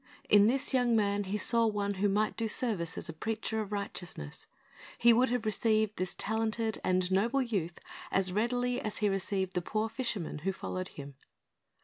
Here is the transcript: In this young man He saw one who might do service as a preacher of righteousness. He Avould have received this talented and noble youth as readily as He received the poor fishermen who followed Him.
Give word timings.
In 0.29 0.47
this 0.47 0.73
young 0.73 0.95
man 0.95 1.25
He 1.25 1.37
saw 1.37 1.67
one 1.67 1.93
who 2.01 2.09
might 2.09 2.35
do 2.35 2.47
service 2.47 2.97
as 2.97 3.07
a 3.07 3.13
preacher 3.13 3.61
of 3.61 3.71
righteousness. 3.71 4.47
He 4.97 5.13
Avould 5.13 5.29
have 5.29 5.45
received 5.45 5.97
this 5.97 6.15
talented 6.17 6.81
and 6.83 7.11
noble 7.11 7.43
youth 7.43 7.79
as 8.09 8.31
readily 8.33 8.81
as 8.81 8.97
He 8.97 9.09
received 9.09 9.53
the 9.53 9.61
poor 9.61 9.89
fishermen 9.89 10.39
who 10.39 10.53
followed 10.53 10.87
Him. 10.87 11.17